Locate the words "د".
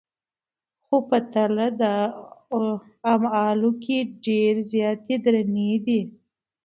1.81-1.83